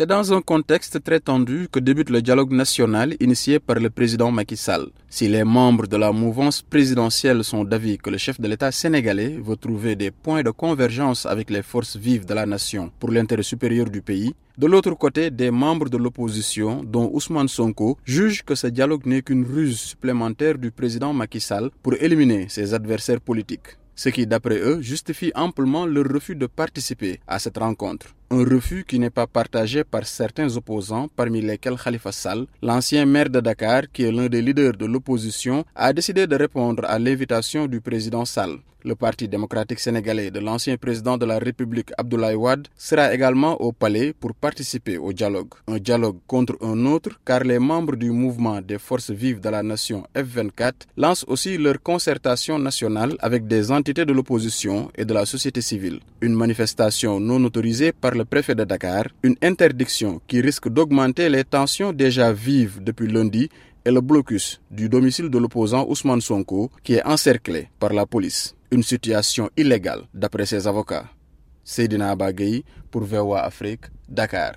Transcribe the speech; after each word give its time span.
C'est 0.00 0.06
dans 0.06 0.32
un 0.32 0.40
contexte 0.40 1.04
très 1.04 1.20
tendu 1.20 1.68
que 1.70 1.78
débute 1.78 2.08
le 2.08 2.22
dialogue 2.22 2.52
national 2.52 3.14
initié 3.20 3.58
par 3.60 3.76
le 3.78 3.90
président 3.90 4.30
Macky 4.30 4.56
Sall. 4.56 4.86
Si 5.10 5.28
les 5.28 5.44
membres 5.44 5.86
de 5.86 5.98
la 5.98 6.10
mouvance 6.10 6.62
présidentielle 6.62 7.44
sont 7.44 7.64
d'avis 7.64 7.98
que 7.98 8.08
le 8.08 8.16
chef 8.16 8.40
de 8.40 8.48
l'État 8.48 8.72
sénégalais 8.72 9.36
veut 9.44 9.56
trouver 9.56 9.96
des 9.96 10.10
points 10.10 10.42
de 10.42 10.48
convergence 10.52 11.26
avec 11.26 11.50
les 11.50 11.60
forces 11.60 11.98
vives 11.98 12.24
de 12.24 12.32
la 12.32 12.46
nation 12.46 12.90
pour 12.98 13.10
l'intérêt 13.10 13.42
supérieur 13.42 13.90
du 13.90 14.00
pays, 14.00 14.32
de 14.56 14.66
l'autre 14.66 14.92
côté, 14.94 15.30
des 15.30 15.50
membres 15.50 15.90
de 15.90 15.98
l'opposition, 15.98 16.82
dont 16.82 17.10
Ousmane 17.12 17.48
Sonko, 17.48 17.98
jugent 18.06 18.42
que 18.42 18.54
ce 18.54 18.68
dialogue 18.68 19.04
n'est 19.04 19.20
qu'une 19.20 19.44
ruse 19.44 19.78
supplémentaire 19.78 20.56
du 20.56 20.70
président 20.70 21.12
Macky 21.12 21.40
Sall 21.40 21.68
pour 21.82 21.92
éliminer 22.00 22.46
ses 22.48 22.72
adversaires 22.72 23.20
politiques 23.20 23.76
ce 23.96 24.08
qui, 24.08 24.26
d'après 24.26 24.56
eux, 24.60 24.80
justifie 24.80 25.30
amplement 25.34 25.84
leur 25.84 26.06
refus 26.06 26.34
de 26.34 26.46
participer 26.46 27.20
à 27.28 27.38
cette 27.38 27.58
rencontre. 27.58 28.06
Un 28.32 28.44
refus 28.44 28.84
qui 28.86 29.00
n'est 29.00 29.10
pas 29.10 29.26
partagé 29.26 29.82
par 29.82 30.06
certains 30.06 30.56
opposants, 30.56 31.08
parmi 31.16 31.40
lesquels 31.42 31.76
Khalifa 31.76 32.12
Sall, 32.12 32.46
l'ancien 32.62 33.04
maire 33.04 33.28
de 33.28 33.40
Dakar, 33.40 33.90
qui 33.92 34.04
est 34.04 34.12
l'un 34.12 34.28
des 34.28 34.40
leaders 34.40 34.74
de 34.76 34.86
l'opposition, 34.86 35.64
a 35.74 35.92
décidé 35.92 36.28
de 36.28 36.36
répondre 36.36 36.84
à 36.86 36.96
l'invitation 37.00 37.66
du 37.66 37.80
président 37.80 38.24
Sall. 38.24 38.60
Le 38.82 38.94
Parti 38.94 39.28
démocratique 39.28 39.78
sénégalais 39.78 40.30
de 40.30 40.40
l'ancien 40.40 40.78
président 40.78 41.18
de 41.18 41.26
la 41.26 41.38
République 41.38 41.90
Abdoulaye 41.98 42.34
Wade 42.34 42.68
sera 42.78 43.12
également 43.12 43.60
au 43.60 43.72
palais 43.72 44.14
pour 44.18 44.32
participer 44.34 44.96
au 44.96 45.12
dialogue. 45.12 45.50
Un 45.68 45.76
dialogue 45.78 46.16
contre 46.26 46.56
un 46.62 46.86
autre 46.86 47.10
car 47.26 47.40
les 47.44 47.58
membres 47.58 47.94
du 47.96 48.10
mouvement 48.10 48.62
des 48.62 48.78
forces 48.78 49.10
vives 49.10 49.40
de 49.40 49.50
la 49.50 49.62
nation 49.62 50.04
F24 50.14 50.72
lancent 50.96 51.26
aussi 51.28 51.58
leur 51.58 51.82
concertation 51.82 52.58
nationale 52.58 53.16
avec 53.18 53.46
des 53.46 53.70
entités 53.70 54.06
de 54.06 54.14
l'opposition 54.14 54.90
et 54.96 55.04
de 55.04 55.12
la 55.12 55.26
société 55.26 55.60
civile. 55.60 56.00
Une 56.22 56.34
manifestation 56.34 57.20
non 57.20 57.44
autorisée 57.44 57.92
par 57.92 58.12
le 58.20 58.26
préfet 58.26 58.54
de 58.54 58.64
Dakar, 58.64 59.04
une 59.22 59.36
interdiction 59.50 60.20
qui 60.28 60.42
risque 60.42 60.68
d'augmenter 60.68 61.26
les 61.30 61.42
tensions 61.56 61.90
déjà 62.04 62.26
vives 62.34 62.76
depuis 62.88 63.08
lundi 63.16 63.48
et 63.86 63.90
le 63.90 64.02
blocus 64.02 64.60
du 64.70 64.90
domicile 64.90 65.30
de 65.30 65.38
l'opposant 65.38 65.86
Ousmane 65.88 66.20
Sonko 66.20 66.70
qui 66.84 66.92
est 66.96 67.06
encerclé 67.16 67.60
par 67.82 67.92
la 67.94 68.04
police 68.04 68.54
une 68.70 68.82
situation 68.82 69.48
illégale 69.56 70.02
d'après 70.12 70.44
ses 70.52 70.66
avocats. 70.72 71.06
Seydina 71.64 72.10
Abagay 72.10 72.62
pour 72.90 73.02
VOA 73.04 73.40
Afrique, 73.50 73.84
Dakar. 74.08 74.48